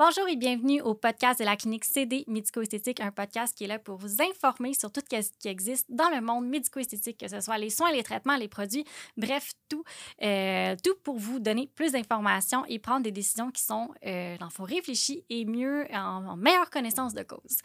Bonjour 0.00 0.28
et 0.28 0.36
bienvenue 0.36 0.80
au 0.80 0.94
podcast 0.94 1.40
de 1.40 1.44
la 1.44 1.56
clinique 1.56 1.84
CD 1.84 2.22
Médico-Esthétique, 2.28 3.00
un 3.00 3.10
podcast 3.10 3.52
qui 3.58 3.64
est 3.64 3.66
là 3.66 3.80
pour 3.80 3.96
vous 3.96 4.22
informer 4.22 4.72
sur 4.72 4.92
tout 4.92 5.00
ce 5.10 5.30
qui 5.40 5.48
existe 5.48 5.86
dans 5.88 6.08
le 6.10 6.20
monde 6.20 6.46
médico-esthétique, 6.46 7.18
que 7.18 7.26
ce 7.26 7.40
soit 7.40 7.58
les 7.58 7.68
soins, 7.68 7.90
les 7.90 8.04
traitements, 8.04 8.36
les 8.36 8.46
produits, 8.46 8.84
bref, 9.16 9.50
tout, 9.68 9.82
euh, 10.22 10.76
tout 10.84 10.94
pour 11.02 11.18
vous 11.18 11.40
donner 11.40 11.68
plus 11.74 11.90
d'informations 11.90 12.64
et 12.66 12.78
prendre 12.78 13.02
des 13.02 13.10
décisions 13.10 13.50
qui 13.50 13.60
sont, 13.60 13.88
euh, 14.06 14.36
dans 14.38 14.48
réfléchies 14.64 15.24
et 15.30 15.44
mieux, 15.44 15.84
en, 15.92 16.36
meilleure 16.36 16.70
connaissance 16.70 17.12
de 17.12 17.24
cause. 17.24 17.58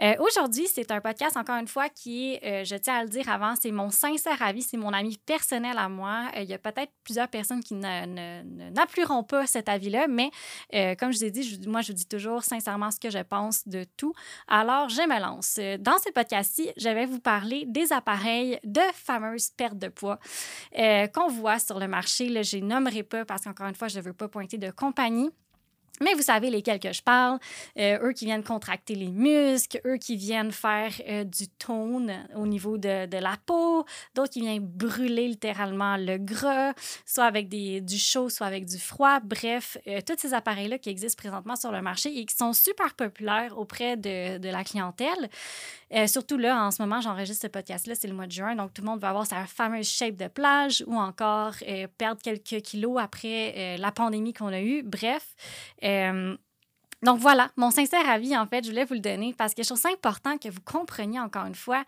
Euh, 0.00 0.14
aujourd'hui, 0.18 0.66
c'est 0.66 0.90
un 0.90 1.00
podcast, 1.00 1.36
encore 1.36 1.56
une 1.56 1.68
fois, 1.68 1.88
qui 1.88 2.32
est, 2.32 2.44
euh, 2.44 2.64
je 2.64 2.74
tiens 2.74 2.96
à 2.96 3.02
le 3.04 3.08
dire 3.08 3.28
avant, 3.28 3.54
c'est 3.54 3.70
mon 3.70 3.90
sincère 3.90 4.42
avis, 4.42 4.62
c'est 4.62 4.76
mon 4.76 4.92
ami 4.92 5.18
personnel 5.24 5.78
à 5.78 5.88
moi. 5.88 6.32
il 6.36 6.44
y 6.46 6.54
a 6.54 6.58
peut-être 6.58 6.90
plusieurs 7.04 7.28
personnes 7.28 7.62
qui 7.62 7.74
n'appuieront 7.74 9.22
pas 9.22 9.46
cet 9.46 9.68
avis-là, 9.68 10.08
mais 10.08 10.30
comme 10.96 11.12
je 11.12 11.18
vous 11.18 11.24
ai 11.24 11.30
dit, 11.30 11.60
je 11.82 11.88
vous 11.88 11.96
dis 11.96 12.06
toujours 12.06 12.44
sincèrement 12.44 12.90
ce 12.90 13.00
que 13.00 13.10
je 13.10 13.18
pense 13.18 13.66
de 13.66 13.84
tout. 13.96 14.12
Alors, 14.48 14.88
je 14.88 15.02
me 15.02 15.20
lance. 15.20 15.58
Dans 15.80 15.98
ce 15.98 16.10
podcast-ci, 16.12 16.70
je 16.76 16.88
vais 16.88 17.06
vous 17.06 17.20
parler 17.20 17.64
des 17.66 17.92
appareils 17.92 18.58
de 18.64 18.80
fameuses 18.94 19.50
pertes 19.50 19.78
de 19.78 19.88
poids 19.88 20.18
euh, 20.78 21.06
qu'on 21.08 21.28
voit 21.28 21.58
sur 21.58 21.78
le 21.78 21.88
marché. 21.88 22.28
Là, 22.28 22.42
je 22.42 22.56
les 22.56 22.62
nommerai 22.62 23.02
pas 23.02 23.24
parce 23.24 23.42
qu'encore 23.44 23.66
une 23.66 23.74
fois, 23.74 23.88
je 23.88 23.98
ne 23.98 24.04
veux 24.04 24.12
pas 24.12 24.28
pointer 24.28 24.58
de 24.58 24.70
compagnie. 24.70 25.30
Mais 26.00 26.14
vous 26.14 26.22
savez 26.22 26.50
lesquels 26.50 26.78
que 26.78 26.92
je 26.92 27.02
parle, 27.02 27.38
euh, 27.78 27.98
eux 28.02 28.12
qui 28.12 28.26
viennent 28.26 28.42
contracter 28.42 28.94
les 28.94 29.10
muscles, 29.10 29.80
eux 29.86 29.96
qui 29.96 30.16
viennent 30.16 30.52
faire 30.52 30.92
euh, 31.08 31.24
du 31.24 31.48
tone 31.48 32.12
au 32.34 32.46
niveau 32.46 32.76
de, 32.76 33.06
de 33.06 33.16
la 33.16 33.36
peau, 33.46 33.84
d'autres 34.14 34.32
qui 34.32 34.40
viennent 34.40 34.66
brûler 34.66 35.28
littéralement 35.28 35.96
le 35.96 36.18
gras, 36.18 36.74
soit 37.06 37.24
avec 37.24 37.48
des, 37.48 37.80
du 37.80 37.98
chaud, 37.98 38.28
soit 38.28 38.46
avec 38.46 38.66
du 38.66 38.78
froid. 38.78 39.20
Bref, 39.20 39.78
euh, 39.86 40.00
tous 40.06 40.16
ces 40.18 40.34
appareils-là 40.34 40.78
qui 40.78 40.90
existent 40.90 41.18
présentement 41.18 41.56
sur 41.56 41.72
le 41.72 41.80
marché 41.80 42.16
et 42.18 42.26
qui 42.26 42.36
sont 42.36 42.52
super 42.52 42.94
populaires 42.94 43.56
auprès 43.56 43.96
de, 43.96 44.38
de 44.38 44.48
la 44.48 44.64
clientèle. 44.64 45.30
surtout 46.06 46.36
là, 46.36 46.62
en 46.62 46.70
ce 46.70 46.82
moment, 46.82 47.00
j'enregistre 47.00 47.42
ce 47.42 47.46
podcast-là, 47.46 47.94
c'est 47.94 48.08
le 48.08 48.14
mois 48.14 48.26
de 48.26 48.32
juin, 48.32 48.54
donc 48.54 48.74
tout 48.74 48.82
le 48.82 48.86
monde 48.86 49.00
va 49.00 49.10
avoir 49.10 49.26
sa 49.26 49.46
fameuse 49.46 49.88
shape 49.88 50.16
de 50.16 50.28
plage 50.28 50.84
ou 50.86 50.96
encore 50.96 51.54
perdre 51.96 52.20
quelques 52.20 52.62
kilos 52.62 52.98
après 53.00 53.76
la 53.78 53.92
pandémie 53.92 54.32
qu'on 54.32 54.48
a 54.48 54.60
eue. 54.60 54.82
Bref, 54.82 55.34
euh, 55.86 56.36
donc 57.02 57.20
voilà, 57.20 57.50
mon 57.56 57.70
sincère 57.70 58.08
avis, 58.08 58.36
en 58.36 58.46
fait, 58.46 58.64
je 58.64 58.70
voulais 58.70 58.84
vous 58.84 58.94
le 58.94 59.00
donner 59.00 59.34
parce 59.36 59.54
que 59.54 59.62
je 59.62 59.68
trouve 59.68 59.78
ça 59.78 59.90
important 59.90 60.38
que 60.38 60.48
vous 60.48 60.62
compreniez 60.64 61.20
encore 61.20 61.44
une 61.44 61.54
fois, 61.54 61.84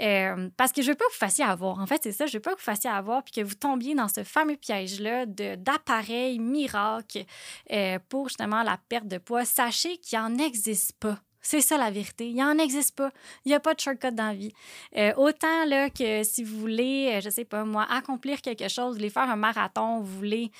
euh, 0.00 0.50
parce 0.56 0.72
que 0.72 0.82
je 0.82 0.88
veux 0.88 0.96
pas 0.96 1.04
que 1.06 1.12
vous 1.12 1.18
fassiez 1.18 1.44
avoir. 1.44 1.78
En 1.78 1.86
fait, 1.86 2.02
c'est 2.02 2.12
ça, 2.12 2.26
je 2.26 2.34
veux 2.34 2.42
pas 2.42 2.52
que 2.52 2.58
vous 2.58 2.64
fassiez 2.64 2.90
avoir 2.90 3.22
puis 3.22 3.32
que 3.32 3.40
vous 3.40 3.54
tombiez 3.54 3.94
dans 3.94 4.08
ce 4.08 4.24
fameux 4.24 4.56
piège-là 4.56 5.26
d'appareils 5.26 6.40
miracles 6.40 7.24
euh, 7.72 7.98
pour 8.08 8.28
justement 8.28 8.62
la 8.62 8.78
perte 8.88 9.06
de 9.06 9.18
poids. 9.18 9.44
Sachez 9.44 9.96
qu'il 9.98 10.18
n'en 10.18 10.36
existe 10.36 10.92
pas. 10.98 11.18
C'est 11.50 11.62
ça 11.62 11.78
la 11.78 11.90
vérité. 11.90 12.28
Il 12.28 12.36
n'en 12.36 12.58
existe 12.58 12.94
pas. 12.94 13.10
Il 13.46 13.48
n'y 13.48 13.54
a 13.54 13.60
pas 13.60 13.72
de 13.72 13.80
shortcut 13.80 14.12
dans 14.12 14.26
la 14.26 14.34
vie. 14.34 14.52
Euh, 14.98 15.14
autant 15.16 15.64
là, 15.64 15.88
que 15.88 16.22
si 16.22 16.44
vous 16.44 16.58
voulez, 16.58 17.10
euh, 17.10 17.20
je 17.22 17.30
sais 17.30 17.46
pas 17.46 17.64
moi, 17.64 17.86
accomplir 17.88 18.42
quelque 18.42 18.68
chose, 18.68 18.88
vous 18.88 18.98
voulez 18.98 19.08
faire 19.08 19.30
un 19.30 19.36
marathon, 19.36 20.00
vous 20.00 20.18
voulez 20.18 20.50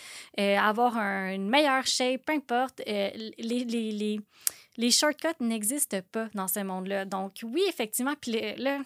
euh, 0.40 0.56
avoir 0.56 0.96
une 0.96 1.46
meilleure 1.46 1.86
shape, 1.86 2.24
peu 2.24 2.32
importe, 2.32 2.80
les, 2.86 3.34
les, 3.36 3.64
les, 3.64 4.20
les 4.78 4.90
shortcuts 4.90 5.40
n'existent 5.40 6.00
pas 6.10 6.28
dans 6.32 6.48
ce 6.48 6.60
monde-là. 6.60 7.04
Donc 7.04 7.32
oui, 7.42 7.64
effectivement, 7.68 8.14
puis 8.18 8.40
là, 8.56 8.78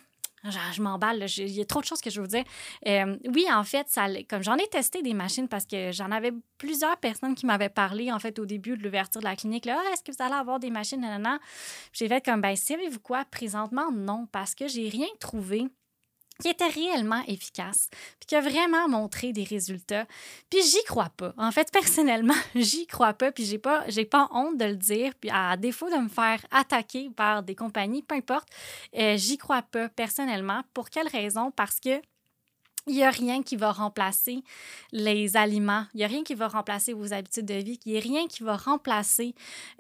je, 0.45 0.83
m'emballe, 0.83 1.27
il 1.39 1.51
y 1.51 1.61
a 1.61 1.65
trop 1.65 1.81
de 1.81 1.87
choses 1.87 2.01
que 2.01 2.11
je 2.11 2.21
veux 2.21 2.27
vous 2.27 2.35
dire. 2.35 2.45
Euh, 2.87 3.17
oui, 3.35 3.47
en 3.53 3.65
fait, 3.65 3.89
ça, 3.89 4.07
comme 4.29 4.43
j'en 4.43 4.57
ai 4.57 4.67
testé 4.69 5.03
des 5.03 5.15
machines 5.15 5.49
parce 5.49 5.67
que 5.67 5.93
j'en 5.93 6.11
avais 6.11 6.33
plusieurs 6.59 6.97
personnes 6.97 7.35
qui 7.35 7.47
m'avaient 7.47 7.69
parlé, 7.69 8.11
en 8.13 8.19
fait, 8.19 8.39
au 8.39 8.47
début 8.47 8.77
de 8.77 8.83
l'ouverture 8.83 9.21
de 9.21 9.27
la 9.27 9.37
clinique, 9.37 9.67
ah, 9.69 9.81
est-ce 9.93 10.03
que 10.03 10.13
vous 10.13 10.23
allez 10.23 10.35
avoir 10.35 10.59
des 10.59 10.71
machines? 10.71 11.07
J'ai 11.93 12.09
fait 12.09 12.25
comme, 12.25 12.41
ben, 12.41 12.57
savez-vous 12.57 13.01
quoi? 13.01 13.25
Présentement, 13.25 13.93
non, 13.93 14.27
parce 14.31 14.55
que 14.55 14.67
j'ai 14.69 14.89
rien 14.89 15.09
trouvé 15.21 15.69
qui 16.41 16.49
était 16.49 16.69
réellement 16.69 17.23
efficace, 17.27 17.89
puis 18.19 18.27
qui 18.27 18.37
a 18.37 18.41
vraiment 18.41 18.89
montré 18.89 19.33
des 19.33 19.45
résultats. 19.45 20.07
Puis 20.51 20.63
j'y 20.63 20.83
crois 20.85 21.11
pas. 21.17 21.35
En 21.37 21.51
fait, 21.53 21.71
personnellement, 21.73 22.35
j'y 22.55 22.87
crois 22.87 23.15
pas, 23.15 23.33
puis 23.33 23.45
j'ai 23.45 23.59
pas, 23.59 23.85
j'ai 23.89 24.05
pas 24.05 24.29
honte 24.33 24.59
de 24.59 24.65
le 24.65 24.77
dire. 24.77 25.13
Puis 25.21 25.31
à 25.31 25.57
défaut 25.57 25.91
de 25.91 25.97
me 25.97 26.09
faire 26.09 26.45
attaquer 26.51 27.11
par 27.11 27.43
des 27.43 27.55
compagnies, 27.55 28.03
peu 28.03 28.15
importe, 28.15 28.49
euh, 28.97 29.17
j'y 29.17 29.39
crois 29.39 29.63
pas 29.63 29.89
personnellement. 29.89 30.63
Pour 30.75 30.91
quelle 30.91 31.09
raison? 31.09 31.51
Parce 31.51 31.81
que 31.81 32.01
il 32.87 32.95
n'y 32.95 33.05
a 33.05 33.11
rien 33.11 33.43
qui 33.43 33.57
va 33.57 33.71
remplacer 33.71 34.43
les 34.91 35.37
aliments. 35.37 35.87
Il 35.95 35.99
n'y 35.99 36.05
a 36.05 36.09
rien 36.09 36.25
qui 36.25 36.35
va 36.35 36.49
remplacer 36.49 36.93
vos 36.93 37.13
habitudes 37.13 37.47
de 37.47 37.55
vie. 37.55 37.79
Il 37.87 37.93
n'y 37.93 37.99
a 37.99 38.01
rien 38.01 38.27
qui 38.27 38.43
va 38.43 38.57
remplacer 38.57 39.35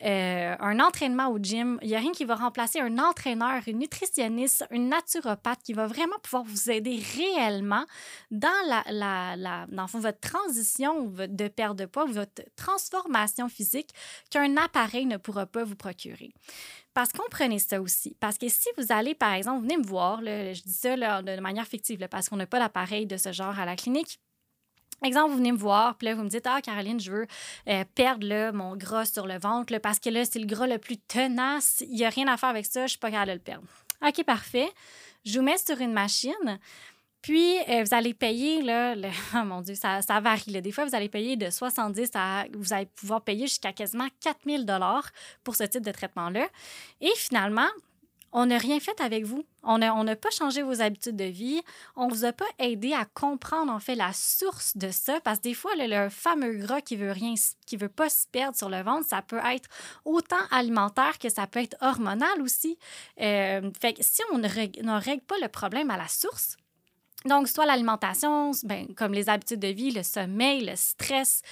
euh, 0.04 0.54
un 0.60 0.78
entraînement 0.78 1.28
au 1.28 1.38
gym. 1.38 1.78
Il 1.82 1.88
n'y 1.88 1.96
a 1.96 1.98
rien 1.98 2.12
qui 2.12 2.24
va 2.24 2.36
remplacer 2.36 2.78
un 2.78 2.98
entraîneur, 2.98 3.62
une 3.66 3.78
nutritionniste, 3.78 4.64
une 4.70 4.88
naturopathe 4.88 5.62
qui 5.64 5.72
va 5.72 5.86
vraiment 5.88 6.18
pouvoir 6.22 6.44
vous 6.44 6.70
aider 6.70 7.02
réellement 7.16 7.84
dans, 8.30 8.48
la, 8.88 9.66
dans 9.66 9.86
votre 9.86 10.20
transition 10.20 11.06
de 11.06 11.48
perte 11.48 11.76
de 11.76 11.86
poids, 11.86 12.04
votre 12.04 12.42
transformation 12.56 13.48
physique 13.48 13.90
qu'un 14.30 14.56
appareil 14.56 15.06
ne 15.06 15.16
pourra 15.16 15.46
pas 15.46 15.64
vous 15.64 15.76
procurer. 15.76 16.32
Parce 16.94 17.12
qu'on 17.12 17.28
prenait 17.30 17.58
ça 17.58 17.80
aussi. 17.80 18.16
Parce 18.20 18.36
que 18.36 18.48
si 18.48 18.68
vous 18.76 18.92
allez, 18.92 19.14
par 19.14 19.32
exemple, 19.32 19.62
venez 19.62 19.78
me 19.78 19.86
voir, 19.86 20.20
je 20.20 20.62
dis 20.62 20.74
ça 20.74 20.96
de 20.96 21.40
manière 21.40 21.66
fictive, 21.66 22.06
parce 22.10 22.28
qu'on 22.28 22.36
n'a 22.36 22.46
pas 22.46 22.58
d'appareil 22.58 23.06
de 23.06 23.16
ce 23.16 23.32
genre 23.32 23.58
à 23.58 23.64
la 23.64 23.76
clinique. 23.76 24.18
Exemple, 25.04 25.32
vous 25.32 25.38
venez 25.38 25.52
me 25.52 25.58
voir, 25.58 25.96
puis 25.96 26.06
là, 26.06 26.14
vous 26.14 26.22
me 26.22 26.28
dites 26.28 26.46
Ah, 26.46 26.60
Caroline, 26.60 27.00
je 27.00 27.10
veux 27.10 27.26
euh, 27.68 27.84
perdre 27.94 28.26
là, 28.26 28.52
mon 28.52 28.76
gras 28.76 29.04
sur 29.04 29.26
le 29.26 29.36
ventre 29.36 29.76
parce 29.78 29.98
que 29.98 30.10
là, 30.10 30.24
c'est 30.24 30.38
le 30.38 30.46
gras 30.46 30.66
le 30.66 30.78
plus 30.78 30.96
tenace. 30.96 31.82
Il 31.88 31.96
n'y 31.96 32.04
a 32.04 32.08
rien 32.08 32.28
à 32.28 32.36
faire 32.36 32.50
avec 32.50 32.66
ça, 32.66 32.80
je 32.80 32.84
ne 32.84 32.88
suis 32.88 32.98
pas 32.98 33.10
capable 33.10 33.30
de 33.30 33.34
le 33.34 33.40
perdre. 33.40 33.66
OK, 34.06 34.24
parfait. 34.24 34.68
Je 35.24 35.38
vous 35.38 35.44
mets 35.44 35.58
sur 35.58 35.80
une 35.80 35.92
machine. 35.92 36.58
Puis, 37.22 37.56
euh, 37.68 37.84
vous 37.84 37.94
allez 37.94 38.14
payer, 38.14 38.62
là, 38.62 38.94
oh 39.36 39.44
mon 39.44 39.60
Dieu, 39.60 39.76
ça, 39.76 40.00
varie. 40.20 40.60
Des 40.60 40.72
fois, 40.72 40.84
vous 40.84 40.94
allez 40.94 41.08
payer 41.08 41.36
de 41.36 41.50
70 41.50 42.10
à, 42.14 42.44
vous 42.52 42.72
allez 42.72 42.86
pouvoir 42.86 43.22
payer 43.22 43.46
jusqu'à 43.46 43.72
quasiment 43.72 44.08
4000 44.20 44.66
dollars 44.66 45.08
pour 45.44 45.54
ce 45.54 45.64
type 45.64 45.84
de 45.84 45.92
traitement-là. 45.92 46.48
Et 47.00 47.12
finalement, 47.16 47.68
on 48.32 48.46
n'a 48.46 48.58
rien 48.58 48.80
fait 48.80 49.00
avec 49.00 49.24
vous. 49.24 49.44
On 49.62 49.78
n'a 49.78 49.94
on 49.94 50.04
pas 50.16 50.30
changé 50.30 50.62
vos 50.62 50.80
habitudes 50.80 51.16
de 51.16 51.24
vie. 51.24 51.60
On 51.94 52.08
ne 52.08 52.12
vous 52.12 52.24
a 52.24 52.32
pas 52.32 52.46
aidé 52.58 52.92
à 52.92 53.04
comprendre, 53.04 53.70
en 53.70 53.78
fait, 53.78 53.94
la 53.94 54.12
source 54.12 54.76
de 54.76 54.90
ça. 54.90 55.20
Parce 55.20 55.38
que 55.38 55.44
des 55.44 55.54
fois, 55.54 55.72
le, 55.76 56.08
fameux 56.08 56.54
gras 56.54 56.80
qui 56.80 56.96
veut 56.96 57.12
rien, 57.12 57.34
qui 57.66 57.76
veut 57.76 57.88
pas 57.88 58.08
se 58.08 58.26
perdre 58.26 58.56
sur 58.56 58.68
le 58.68 58.82
ventre, 58.82 59.06
ça 59.06 59.22
peut 59.22 59.40
être 59.44 59.68
autant 60.04 60.44
alimentaire 60.50 61.18
que 61.18 61.28
ça 61.28 61.46
peut 61.46 61.60
être 61.60 61.76
hormonal 61.82 62.40
aussi. 62.40 62.78
Euh, 63.20 63.70
fait 63.80 63.92
que 63.92 64.02
si 64.02 64.22
on 64.32 64.38
ne 64.38 64.48
règle 64.48 65.22
pas 65.22 65.38
le 65.40 65.48
problème 65.48 65.90
à 65.90 65.98
la 65.98 66.08
source, 66.08 66.56
donc, 67.26 67.48
soit 67.48 67.66
l'alimentation, 67.66 68.50
ben, 68.64 68.86
comme 68.94 69.12
les 69.12 69.28
habitudes 69.28 69.60
de 69.60 69.68
vie, 69.68 69.90
le 69.92 70.02
sommeil, 70.02 70.64
le 70.64 70.74
stress, 70.76 71.42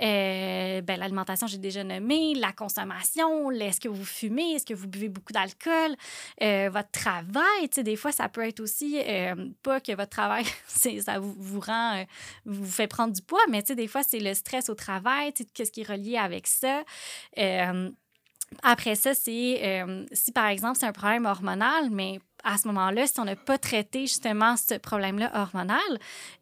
euh, 0.00 0.80
ben, 0.80 0.98
l'alimentation, 0.98 1.46
j'ai 1.46 1.58
déjà 1.58 1.84
nommé, 1.84 2.34
la 2.34 2.52
consommation, 2.52 3.50
est-ce 3.50 3.80
que 3.80 3.88
vous 3.88 4.04
fumez, 4.04 4.54
est-ce 4.54 4.66
que 4.66 4.74
vous 4.74 4.88
buvez 4.88 5.08
beaucoup 5.08 5.32
d'alcool, 5.32 5.94
euh, 6.42 6.68
votre 6.72 6.90
travail, 6.90 7.68
tu 7.68 7.76
sais, 7.76 7.82
des 7.82 7.96
fois, 7.96 8.12
ça 8.12 8.28
peut 8.28 8.46
être 8.46 8.60
aussi, 8.60 9.00
euh, 9.06 9.50
pas 9.62 9.80
que 9.80 9.92
votre 9.92 10.10
travail, 10.10 10.44
ça 10.66 11.18
vous, 11.18 11.34
vous 11.38 11.60
rend, 11.60 12.04
vous 12.44 12.66
fait 12.66 12.88
prendre 12.88 13.12
du 13.12 13.22
poids, 13.22 13.40
mais 13.48 13.62
tu 13.62 13.68
sais, 13.68 13.74
des 13.76 13.88
fois, 13.88 14.02
c'est 14.02 14.20
le 14.20 14.34
stress 14.34 14.68
au 14.68 14.74
travail, 14.74 15.32
tu 15.32 15.44
sais, 15.44 15.48
qu'est-ce 15.52 15.70
qui 15.70 15.82
est 15.82 15.88
relié 15.88 16.16
avec 16.16 16.46
ça. 16.46 16.82
après 18.62 18.96
ça, 18.96 19.14
c'est 19.14 19.84
si 20.12 20.32
par 20.32 20.46
exemple 20.46 20.76
c'est 20.78 20.86
un 20.86 20.92
problème 20.92 21.24
hormonal, 21.24 21.90
mais 21.90 22.18
à 22.44 22.58
ce 22.58 22.66
moment-là, 22.68 23.06
si 23.06 23.18
on 23.20 23.24
n'a 23.24 23.36
pas 23.36 23.58
traité 23.58 24.02
justement 24.02 24.56
ce 24.56 24.74
problème-là 24.74 25.30
hormonal, 25.34 25.78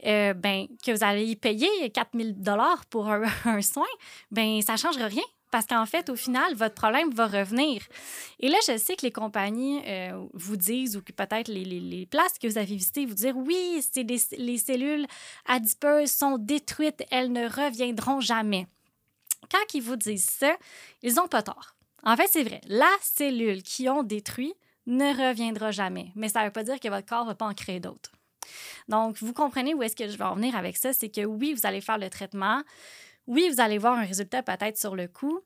euh, 0.07 0.35
ben, 0.35 0.67
que 0.85 0.93
vous 0.93 1.05
allez 1.05 1.25
y 1.25 1.37
payer 1.37 1.69
4000 1.91 2.41
dollars 2.41 2.85
pour 2.87 3.09
un, 3.45 3.63
soin, 3.63 3.87
ben 4.31 4.61
ça 4.63 4.75
ne 4.75 4.79
changera 4.79 5.07
rien. 5.07 5.23
Parce 5.51 5.65
qu'en 5.65 5.87
fait, 5.87 6.11
au 6.11 6.17
final, 6.17 6.55
votre 6.55 6.75
problème 6.75 7.11
va 7.11 7.27
revenir. 7.27 7.83
Et 8.39 8.51
là, 8.51 8.59
je 8.67 8.77
sais 8.77 8.97
que 8.97 9.07
les 9.07 9.13
compagnies 9.13 9.81
euh, 9.87 10.27
vous 10.35 10.59
disent, 10.59 10.95
ou 10.99 11.01
que 11.01 11.11
peut-être 11.11 11.49
les, 11.49 11.65
les, 11.65 12.05
places 12.05 12.39
que 12.39 12.47
vous 12.47 12.59
avez 12.59 12.67
visitées 12.67 13.07
vous 13.07 13.15
dire 13.15 13.35
oui, 13.35 13.83
c'est 13.91 14.03
les 14.03 14.59
cellules 14.59 15.07
adipeuses 15.47 16.11
sont 16.11 16.37
détruites, 16.37 17.03
elles 17.11 17.33
ne 17.33 17.49
reviendront 17.49 18.21
jamais. 18.21 18.67
Quand 19.51 19.75
ils 19.75 19.83
vous 19.83 19.97
disent 19.97 20.29
ça, 20.29 20.55
ils 21.03 21.15
n'ont 21.15 21.29
pas 21.29 21.43
tort. 21.43 21.75
En 22.03 22.17
fait, 22.17 22.29
c'est 22.31 22.45
vrai. 22.45 22.61
La 22.67 22.91
cellule 23.01 23.63
qui 23.63 23.89
ont 23.89 24.03
détruit, 24.03 24.55
ne 24.89 25.29
reviendra 25.29 25.71
jamais. 25.71 26.11
Mais 26.17 26.29
ça 26.29 26.41
ne 26.41 26.47
veut 26.47 26.53
pas 26.53 26.65
dire 26.65 26.81
que 26.81 26.89
votre 26.89 27.07
corps 27.07 27.25
ne 27.25 27.31
va 27.31 27.35
pas 27.35 27.47
en 27.47 27.55
créer 27.55 27.79
d'autres. 27.79 28.11
Donc, 28.89 29.19
vous 29.21 29.35
comprenez 29.35 29.75
où 29.75 29.83
est-ce 29.83 29.95
que 29.95 30.09
je 30.09 30.17
vais 30.17 30.25
en 30.25 30.35
venir 30.35 30.57
avec 30.57 30.77
ça? 30.77 30.93
C'est 30.93 31.11
que 31.11 31.25
oui, 31.25 31.55
vous 31.55 31.67
allez 31.67 31.83
faire 31.83 31.99
le 31.99 32.09
traitement. 32.09 32.63
Oui, 33.27 33.49
vous 33.53 33.61
allez 33.61 33.77
voir 33.77 33.99
un 33.99 34.05
résultat 34.05 34.43
peut-être 34.43 34.79
sur 34.79 34.97
le 34.97 35.07
coup. 35.07 35.41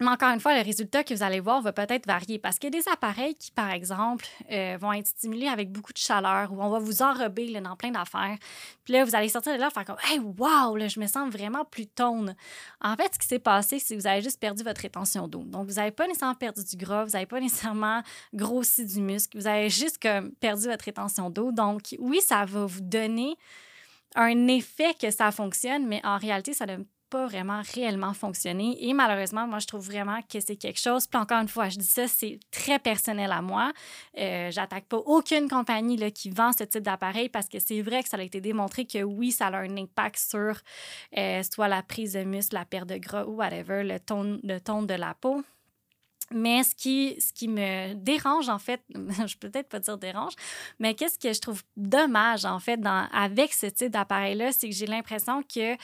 Mais 0.00 0.08
encore 0.08 0.30
une 0.30 0.40
fois, 0.40 0.56
le 0.56 0.64
résultat 0.64 1.04
que 1.04 1.12
vous 1.12 1.22
allez 1.22 1.40
voir 1.40 1.60
va 1.60 1.74
peut-être 1.74 2.06
varier 2.06 2.38
parce 2.38 2.58
qu'il 2.58 2.74
y 2.74 2.78
a 2.78 2.80
des 2.80 2.88
appareils 2.88 3.34
qui, 3.34 3.50
par 3.50 3.70
exemple, 3.70 4.24
euh, 4.50 4.78
vont 4.80 4.94
être 4.94 5.08
stimulés 5.08 5.46
avec 5.46 5.70
beaucoup 5.70 5.92
de 5.92 5.98
chaleur 5.98 6.50
ou 6.52 6.62
on 6.62 6.70
va 6.70 6.78
vous 6.78 7.02
enrober 7.02 7.48
là, 7.48 7.60
dans 7.60 7.76
plein 7.76 7.90
d'affaires. 7.90 8.38
Puis 8.84 8.94
là, 8.94 9.04
vous 9.04 9.14
allez 9.14 9.28
sortir 9.28 9.52
de 9.52 9.58
là 9.58 9.68
et 9.68 9.70
faire 9.70 9.84
comme 9.84 9.98
Hey, 10.04 10.18
wow, 10.18 10.74
là, 10.74 10.88
je 10.88 10.98
me 10.98 11.06
sens 11.06 11.30
vraiment 11.30 11.66
plus 11.66 11.86
tone. 11.86 12.34
En 12.80 12.96
fait, 12.96 13.12
ce 13.12 13.18
qui 13.18 13.26
s'est 13.26 13.38
passé, 13.38 13.78
c'est 13.78 13.94
que 13.94 14.00
vous 14.00 14.06
avez 14.06 14.22
juste 14.22 14.40
perdu 14.40 14.62
votre 14.62 14.80
rétention 14.80 15.28
d'eau. 15.28 15.42
Donc, 15.44 15.68
vous 15.68 15.74
n'avez 15.74 15.90
pas 15.90 16.06
nécessairement 16.06 16.34
perdu 16.34 16.64
du 16.64 16.76
gras, 16.76 17.04
vous 17.04 17.12
n'avez 17.12 17.26
pas 17.26 17.40
nécessairement 17.40 18.02
grossi 18.32 18.86
du 18.86 19.02
muscle, 19.02 19.36
vous 19.36 19.46
avez 19.46 19.68
juste 19.68 20.00
perdu 20.40 20.66
votre 20.66 20.84
rétention 20.86 21.28
d'eau. 21.28 21.52
Donc, 21.52 21.94
oui, 21.98 22.22
ça 22.22 22.46
va 22.46 22.64
vous 22.64 22.80
donner 22.80 23.36
un 24.14 24.48
effet 24.48 24.94
que 25.00 25.10
ça 25.10 25.30
fonctionne, 25.30 25.86
mais 25.86 26.00
en 26.04 26.16
réalité, 26.16 26.54
ça 26.54 26.64
ne 26.64 26.84
pas 27.10 27.26
vraiment 27.26 27.60
réellement 27.74 28.14
fonctionné. 28.14 28.78
Et 28.80 28.94
malheureusement, 28.94 29.46
moi, 29.46 29.58
je 29.58 29.66
trouve 29.66 29.84
vraiment 29.84 30.20
que 30.22 30.40
c'est 30.40 30.56
quelque 30.56 30.78
chose. 30.78 31.06
Puis 31.06 31.20
encore 31.20 31.40
une 31.40 31.48
fois, 31.48 31.68
je 31.68 31.78
dis 31.78 31.86
ça, 31.86 32.06
c'est 32.06 32.38
très 32.50 32.78
personnel 32.78 33.32
à 33.32 33.42
moi. 33.42 33.72
Euh, 34.16 34.50
J'attaque 34.50 34.86
pas 34.86 34.98
aucune 34.98 35.48
compagnie 35.48 35.96
là, 35.96 36.10
qui 36.10 36.30
vend 36.30 36.52
ce 36.52 36.64
type 36.64 36.82
d'appareil 36.82 37.28
parce 37.28 37.48
que 37.48 37.58
c'est 37.58 37.82
vrai 37.82 38.02
que 38.02 38.08
ça 38.08 38.16
a 38.16 38.22
été 38.22 38.40
démontré 38.40 38.86
que 38.86 39.02
oui, 39.02 39.32
ça 39.32 39.48
a 39.48 39.58
un 39.58 39.76
impact 39.76 40.18
sur 40.18 40.56
euh, 41.18 41.42
soit 41.42 41.68
la 41.68 41.82
prise 41.82 42.12
de 42.12 42.22
muscle, 42.22 42.54
la 42.54 42.64
perte 42.64 42.88
de 42.88 42.96
gras 42.96 43.24
ou 43.24 43.36
whatever, 43.36 43.82
le 43.82 43.98
ton, 43.98 44.40
le 44.42 44.58
ton 44.58 44.82
de 44.82 44.94
la 44.94 45.14
peau. 45.14 45.42
Mais 46.32 46.62
ce 46.62 46.74
qui, 46.76 47.20
ce 47.20 47.32
qui 47.32 47.48
me 47.48 47.94
dérange, 47.94 48.48
en 48.48 48.58
fait, 48.58 48.80
je 48.94 49.36
peux 49.36 49.50
peut-être 49.50 49.68
pas 49.68 49.80
dire 49.80 49.98
dérange, 49.98 50.34
mais 50.78 50.94
qu'est-ce 50.94 51.18
que 51.18 51.32
je 51.32 51.40
trouve 51.40 51.62
dommage, 51.76 52.44
en 52.44 52.60
fait, 52.60 52.76
dans, 52.76 53.08
avec 53.12 53.52
ce 53.52 53.66
type 53.66 53.90
d'appareil-là, 53.90 54.52
c'est 54.52 54.68
que 54.68 54.74
j'ai 54.74 54.86
l'impression 54.86 55.42
que 55.42 55.76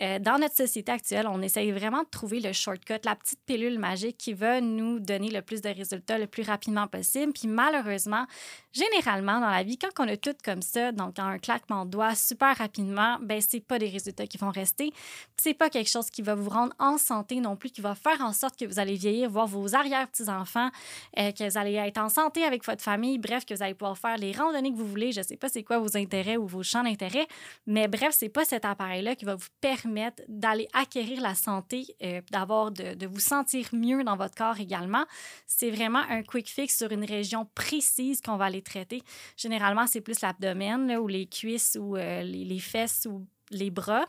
euh, 0.00 0.18
dans 0.18 0.38
notre 0.38 0.56
société 0.56 0.90
actuelle, 0.90 1.28
on 1.28 1.40
essaye 1.40 1.70
vraiment 1.70 2.02
de 2.02 2.08
trouver 2.08 2.40
le 2.40 2.52
shortcut, 2.52 2.98
la 3.04 3.14
petite 3.14 3.38
pilule 3.46 3.78
magique 3.78 4.18
qui 4.18 4.32
va 4.32 4.60
nous 4.60 4.98
donner 4.98 5.30
le 5.30 5.40
plus 5.40 5.60
de 5.60 5.68
résultats 5.68 6.18
le 6.18 6.26
plus 6.26 6.42
rapidement 6.42 6.88
possible. 6.88 7.32
Puis 7.32 7.46
malheureusement, 7.46 8.26
généralement, 8.72 9.40
dans 9.40 9.50
la 9.50 9.62
vie, 9.62 9.78
quand 9.78 9.90
on 9.98 10.08
a 10.08 10.16
tout 10.16 10.34
comme 10.44 10.62
ça, 10.62 10.92
donc 10.92 11.18
un 11.18 11.38
claquement 11.38 11.84
de 11.84 11.90
doigts 11.90 12.14
super 12.14 12.56
rapidement, 12.56 13.18
ben 13.20 13.40
c'est 13.40 13.60
pas 13.60 13.78
des 13.78 13.88
résultats 13.88 14.26
qui 14.26 14.38
vont 14.38 14.50
rester. 14.50 14.92
C'est 15.36 15.54
pas 15.54 15.70
quelque 15.70 15.90
chose 15.90 16.10
qui 16.10 16.22
va 16.22 16.34
vous 16.34 16.48
rendre 16.48 16.74
en 16.78 16.98
santé 16.98 17.40
non 17.40 17.56
plus, 17.56 17.70
qui 17.70 17.80
va 17.80 17.94
faire 17.94 18.20
en 18.20 18.32
sorte 18.32 18.58
que 18.58 18.64
vous 18.64 18.78
allez 18.78 18.94
vieillir, 18.94 19.30
voir 19.30 19.46
vos 19.46 19.74
arrières 19.74 20.08
petits-enfants, 20.08 20.70
euh, 21.18 21.32
que 21.32 21.48
vous 21.48 21.58
allez 21.58 21.74
être 21.74 21.98
en 21.98 22.08
santé 22.08 22.44
avec 22.44 22.64
votre 22.64 22.82
famille, 22.82 23.18
bref, 23.18 23.44
que 23.44 23.54
vous 23.54 23.62
allez 23.62 23.74
pouvoir 23.74 23.98
faire 23.98 24.16
les 24.16 24.32
randonnées 24.32 24.72
que 24.72 24.76
vous 24.76 24.86
voulez. 24.86 25.12
Je 25.12 25.20
ne 25.20 25.24
sais 25.24 25.36
pas 25.36 25.48
c'est 25.48 25.62
quoi 25.62 25.78
vos 25.78 25.96
intérêts 25.96 26.36
ou 26.36 26.46
vos 26.46 26.62
champs 26.62 26.82
d'intérêt, 26.82 27.26
mais 27.66 27.88
bref, 27.88 28.14
c'est 28.18 28.28
pas 28.28 28.44
cet 28.44 28.64
appareil-là 28.64 29.16
qui 29.16 29.24
va 29.24 29.34
vous 29.34 29.48
permettre 29.60 30.22
d'aller 30.28 30.68
acquérir 30.72 31.20
la 31.20 31.34
santé, 31.34 31.86
euh, 32.02 32.20
d'avoir 32.30 32.70
de, 32.70 32.94
de, 32.94 33.06
vous 33.06 33.20
sentir 33.20 33.68
mieux 33.72 34.04
dans 34.04 34.16
votre 34.16 34.34
corps 34.34 34.60
également. 34.60 35.04
C'est 35.46 35.70
vraiment 35.70 36.02
un 36.08 36.22
quick 36.22 36.48
fix 36.48 36.76
sur 36.76 36.90
une 36.90 37.04
région 37.04 37.46
précise 37.54 38.20
qu'on 38.20 38.36
va 38.36 38.46
aller 38.46 38.61
traiter. 38.62 39.02
Généralement, 39.36 39.86
c'est 39.86 40.00
plus 40.00 40.20
l'abdomen 40.20 40.96
ou 40.96 41.08
les 41.08 41.26
cuisses 41.26 41.76
ou 41.80 41.96
euh, 41.96 42.22
les, 42.22 42.44
les 42.44 42.58
fesses 42.58 43.06
ou 43.10 43.26
les 43.50 43.70
bras. 43.70 44.06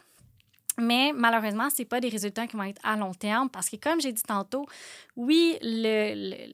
Mais 0.79 1.11
malheureusement, 1.13 1.69
ce 1.69 1.83
pas 1.83 1.99
des 1.99 2.09
résultats 2.09 2.47
qui 2.47 2.57
vont 2.57 2.63
être 2.63 2.81
à 2.83 2.95
long 2.95 3.13
terme 3.13 3.49
parce 3.49 3.69
que, 3.69 3.75
comme 3.75 4.01
j'ai 4.01 4.11
dit 4.11 4.23
tantôt, 4.23 4.65
oui, 5.15 5.57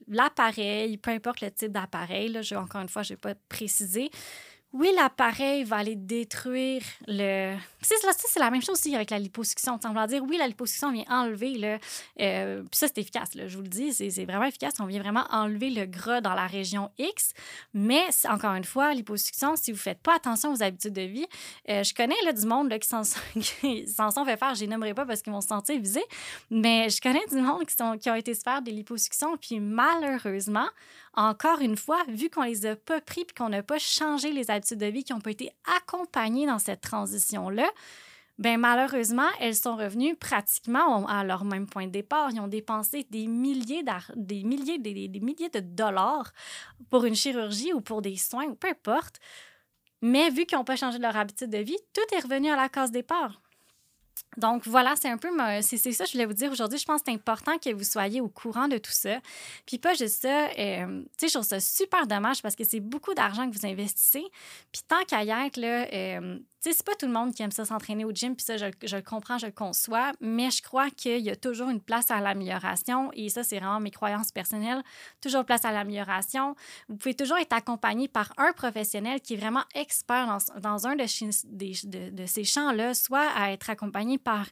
l'appareil, 0.07 0.97
peu 0.97 1.11
importe 1.11 1.39
le 1.41 1.51
type 1.51 1.71
d'appareil, 1.71 2.37
encore 2.53 2.81
une 2.81 2.89
fois, 2.89 3.03
je 3.03 3.13
ne 3.13 3.15
vais 3.15 3.33
pas 3.33 3.35
préciser, 3.47 4.09
oui, 4.71 4.91
l'appareil 4.95 5.63
va 5.63 5.77
aller 5.77 5.95
détruire 5.95 6.83
le. 7.07 7.55
C'est, 7.81 7.95
c'est 8.13 8.39
la 8.39 8.51
même 8.51 8.61
chose 8.61 8.77
aussi 8.77 8.95
avec 8.95 9.09
la 9.09 9.17
liposuction. 9.17 9.79
On 9.83 9.93
va 9.93 10.05
dire, 10.05 10.23
oui, 10.23 10.37
la 10.37 10.47
liposuction 10.47 10.91
vient 10.91 11.05
enlever 11.09 11.57
le. 11.57 11.79
Euh, 12.19 12.61
puis 12.61 12.77
ça, 12.77 12.87
c'est 12.87 12.99
efficace, 12.99 13.29
je 13.35 13.55
vous 13.55 13.63
le 13.63 13.67
dis, 13.67 13.93
c'est, 13.93 14.25
vraiment 14.25 14.45
efficace. 14.45 14.75
On 14.79 14.85
vient 14.85 15.01
vraiment 15.01 15.25
enlever 15.31 15.71
le 15.71 15.85
gras 15.85 16.21
dans 16.21 16.35
la 16.35 16.45
région 16.45 16.91
X. 16.99 17.33
Mais 17.73 18.09
encore 18.29 18.53
une 18.53 18.63
fois, 18.63 18.93
liposuction, 18.93 19.55
si 19.55 19.71
vous 19.71 19.77
ne 19.77 19.81
faites 19.81 20.01
pas 20.01 20.15
attention 20.15 20.53
aux 20.53 20.61
habitudes 20.61 20.93
de 20.93 21.01
vie, 21.01 21.25
euh, 21.69 21.83
je 21.83 21.95
connais 21.95 22.15
du 22.31 22.45
monde 22.45 22.69
là, 22.69 22.77
qui, 22.79 22.87
s'en 22.87 24.11
sont 24.11 24.25
fait 24.25 24.37
faire, 24.37 24.53
je 24.53 24.61
les 24.61 24.67
nommerai 24.67 24.93
pas 24.93 25.07
parce 25.07 25.23
qu'ils 25.23 25.33
vont 25.33 25.41
se 25.41 25.47
sentir 25.47 25.79
visés, 25.79 26.05
mais 26.51 26.89
je 26.89 27.01
connais 27.01 27.25
du 27.31 27.37
monde 27.37 27.65
qui, 27.65 27.75
sont, 27.75 27.97
qui 27.97 28.11
ont 28.11 28.15
été 28.15 28.35
se 28.35 28.41
faire 28.41 28.61
des 28.61 28.71
liposuctions, 28.71 29.35
puis 29.37 29.59
malheureusement, 29.59 30.67
encore 31.13 31.61
une 31.61 31.77
fois, 31.77 32.03
vu 32.07 32.29
qu'on 32.29 32.43
les 32.43 32.65
a 32.65 32.75
pas 32.75 33.01
pris 33.01 33.25
puis 33.25 33.35
qu'on 33.35 33.49
n'a 33.49 33.63
pas 33.63 33.79
changé 33.79 34.31
les 34.31 34.51
habitudes 34.51 34.79
de 34.79 34.85
vie, 34.85 35.03
qui 35.03 35.13
n'ont 35.13 35.21
pas 35.21 35.31
été 35.31 35.51
accompagnées 35.77 36.45
dans 36.45 36.59
cette 36.59 36.81
transition-là, 36.81 37.69
ben 38.39 38.57
malheureusement, 38.57 39.27
elles 39.41 39.55
sont 39.55 39.75
revenues 39.75 40.15
pratiquement 40.15 41.05
à 41.07 41.25
leur 41.25 41.43
même 41.43 41.67
point 41.67 41.87
de 41.87 41.91
départ. 41.91 42.31
Ils 42.31 42.39
ont 42.39 42.47
dépensé 42.47 43.05
des 43.09 43.27
milliers, 43.27 43.83
des 44.15 44.43
milliers, 44.45 44.77
des, 44.77 45.09
des, 45.09 45.19
milliers 45.19 45.49
de 45.49 45.59
dollars 45.59 46.31
pour 46.89 47.03
une 47.03 47.15
chirurgie 47.15 47.73
ou 47.73 47.81
pour 47.81 48.01
des 48.01 48.15
soins, 48.15 48.45
ou 48.45 48.55
peu 48.55 48.69
importe. 48.69 49.19
Mais 50.01 50.29
vu 50.29 50.45
qu'ils 50.45 50.57
n'ont 50.57 50.63
pas 50.63 50.77
changé 50.77 50.99
leur 50.99 51.17
habitude 51.17 51.49
de 51.49 51.57
vie, 51.57 51.77
tout 51.93 52.15
est 52.15 52.21
revenu 52.21 52.49
à 52.49 52.55
la 52.55 52.69
case 52.69 52.91
départ. 52.91 53.41
Donc 54.37 54.67
voilà, 54.67 54.93
c'est 54.99 55.09
un 55.09 55.17
peu 55.17 55.29
c'est 55.61 55.77
ça 55.77 56.03
que 56.03 56.09
je 56.09 56.13
voulais 56.13 56.25
vous 56.25 56.33
dire 56.33 56.51
aujourd'hui. 56.51 56.77
Je 56.77 56.85
pense 56.85 57.01
que 57.01 57.05
c'est 57.07 57.15
important 57.15 57.57
que 57.57 57.73
vous 57.73 57.83
soyez 57.83 58.21
au 58.21 58.29
courant 58.29 58.67
de 58.67 58.77
tout 58.77 58.91
ça. 58.91 59.19
Puis 59.65 59.77
pas 59.79 59.93
juste 59.93 60.21
ça, 60.21 60.47
euh, 60.57 61.01
tu 61.17 61.17
sais, 61.17 61.27
je 61.27 61.33
trouve 61.33 61.45
ça 61.45 61.59
super 61.59 62.07
dommage 62.07 62.41
parce 62.41 62.55
que 62.55 62.63
c'est 62.63 62.79
beaucoup 62.79 63.13
d'argent 63.13 63.49
que 63.49 63.57
vous 63.57 63.65
investissez. 63.65 64.25
Puis 64.71 64.81
tant 64.87 65.03
qu'à 65.07 65.23
y 65.23 65.29
être, 65.29 65.57
là, 65.57 65.87
euh, 65.91 66.39
sais, 66.61 66.73
c'est 66.73 66.85
pas 66.85 66.95
tout 66.95 67.05
le 67.05 67.11
monde 67.11 67.33
qui 67.33 67.43
aime 67.43 67.51
ça 67.51 67.65
s'entraîner 67.65 68.05
au 68.05 68.11
gym, 68.11 68.35
puis 68.35 68.45
ça, 68.45 68.57
je, 68.57 68.65
le 68.65 69.01
comprends, 69.01 69.37
je 69.37 69.45
le 69.45 69.51
conçois, 69.51 70.11
mais 70.19 70.51
je 70.51 70.61
crois 70.61 70.89
qu'il 70.89 71.19
y 71.19 71.29
a 71.29 71.35
toujours 71.35 71.69
une 71.69 71.81
place 71.81 72.11
à 72.11 72.19
l'amélioration, 72.19 73.11
et 73.13 73.29
ça, 73.29 73.43
c'est 73.43 73.59
vraiment 73.59 73.79
mes 73.79 73.91
croyances 73.91 74.31
personnelles, 74.31 74.83
toujours 75.21 75.45
place 75.45 75.65
à 75.65 75.71
l'amélioration. 75.71 76.55
Vous 76.87 76.97
pouvez 76.97 77.15
toujours 77.15 77.37
être 77.37 77.53
accompagné 77.53 78.07
par 78.07 78.33
un 78.37 78.51
professionnel 78.53 79.21
qui 79.21 79.35
est 79.35 79.37
vraiment 79.37 79.63
expert 79.75 80.27
dans, 80.27 80.59
dans 80.59 80.87
un 80.87 80.95
de, 80.95 82.09
de 82.09 82.25
ces 82.25 82.43
champs-là, 82.43 82.93
soit 82.93 83.27
à 83.35 83.51
être 83.51 83.69
accompagné 83.69 84.17
par 84.17 84.45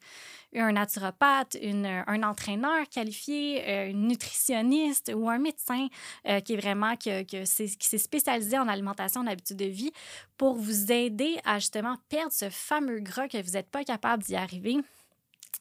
un 0.60 0.74
naturopathe, 0.74 1.58
une, 1.62 1.86
un 1.86 2.24
entraîneur 2.24 2.88
qualifié, 2.90 3.64
euh, 3.68 3.90
une 3.90 4.08
nutritionniste 4.08 5.12
ou 5.16 5.30
un 5.30 5.38
médecin 5.38 5.88
euh, 6.28 6.40
qui 6.40 6.54
est 6.54 6.58
vraiment 6.58 6.96
qui 6.96 7.46
s'est 7.46 7.98
spécialisé 7.98 8.58
en 8.58 8.68
alimentation, 8.68 9.22
en 9.22 9.28
habitude 9.28 9.58
de 9.58 9.66
vie 9.66 9.92
pour 10.38 10.56
vous 10.56 10.92
aider 10.92 11.38
à 11.46 11.60
justement 11.60 11.98
perdre 12.10 12.32
ce 12.32 12.50
fameux 12.50 13.00
gras 13.00 13.28
que 13.28 13.42
vous 13.42 13.52
n'êtes 13.52 13.70
pas 13.70 13.84
capable 13.84 14.24
d'y 14.24 14.36
arriver. 14.36 14.78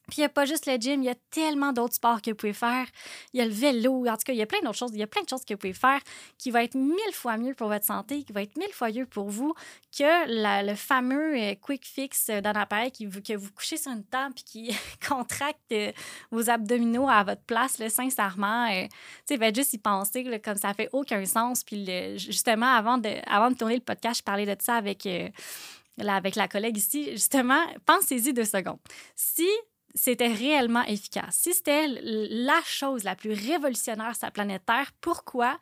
Puis 0.09 0.19
il 0.19 0.21
n'y 0.21 0.27
a 0.27 0.29
pas 0.29 0.45
juste 0.45 0.67
le 0.67 0.77
gym, 0.77 1.03
il 1.03 1.07
y 1.07 1.11
a 1.11 1.17
tellement 1.31 1.73
d'autres 1.73 1.95
sports 1.95 2.23
que 2.23 2.31
vous 2.31 2.37
pouvez 2.37 2.53
faire. 2.53 2.87
Il 3.33 3.41
y 3.41 3.43
a 3.43 3.45
le 3.45 3.53
vélo, 3.53 4.07
en 4.07 4.17
tout 4.17 4.23
cas, 4.25 4.33
il 4.33 4.39
y 4.39 4.43
a 4.43 4.47
plein 4.47 4.61
d'autres 4.61 4.79
choses. 4.79 4.93
Il 4.93 5.01
y 5.01 5.03
a 5.03 5.07
plein 5.09 5.23
de 5.23 5.29
choses 5.29 5.45
que 5.45 5.55
vous 5.55 5.59
pouvez 5.59 5.73
faire 5.73 6.01
qui 6.39 6.53
vont 6.53 6.61
être 6.61 6.77
mille 6.77 7.13
fois 7.13 7.37
mieux 7.37 7.55
pour 7.55 7.69
votre 7.69 7.85
santé, 7.85 8.23
qui 8.23 8.33
vont 8.33 8.41
être 8.41 8.57
mille 8.57 8.73
fois 8.73 8.91
mieux 8.93 9.07
pour 9.07 9.29
vous 9.29 9.53
que 9.97 10.65
le 10.69 10.75
fameux 10.77 11.37
euh, 11.37 11.55
quick 11.61 11.85
fix 11.85 12.29
d'un 12.29 12.53
appareil 12.53 12.93
qui, 12.93 13.09
que 13.09 13.33
vous 13.33 13.51
couchez 13.51 13.77
sur 13.77 13.91
une 13.91 14.05
table 14.05 14.35
et 14.39 14.43
qui 14.43 14.77
contracte 15.09 15.73
euh, 15.73 15.91
vos 16.31 16.49
abdominaux 16.51 17.09
à 17.09 17.25
votre 17.25 17.43
place, 17.43 17.79
là, 17.79 17.91
sincèrement. 17.91 18.71
Euh, 18.71 18.87
tu 19.27 19.37
sais, 19.37 19.55
juste 19.55 19.73
y 19.73 19.79
penser, 19.79 20.41
comme 20.41 20.57
ça 20.57 20.73
fait 20.73 20.89
aucun 20.93 21.25
sens. 21.25 21.65
Puis 21.65 21.85
justement, 22.17 22.73
avant 22.73 22.99
de, 22.99 23.11
avant 23.27 23.51
de 23.51 23.57
tourner 23.57 23.75
le 23.75 23.81
podcast, 23.81 24.21
je 24.21 24.25
parlais 24.25 24.47
de 24.47 24.57
ça 24.61 24.77
avec... 24.77 25.09
avec 25.99 26.37
la 26.37 26.47
collègue 26.47 26.77
ici, 26.77 27.11
justement, 27.13 27.61
pensez-y 27.87 28.33
deux 28.33 28.45
secondes. 28.45 28.79
Si 29.15 29.49
c'était 29.97 30.33
réellement 30.33 30.85
efficace, 30.85 31.39
si 31.43 31.55
c'était 31.55 31.89
la 31.89 32.61
chose 32.65 33.03
la 33.03 33.17
plus 33.17 33.33
révolutionnaire 33.33 34.15
sur 34.15 34.27
la 34.27 34.31
planète 34.31 34.63
Terre, 34.67 34.93
pourquoi 35.01 35.59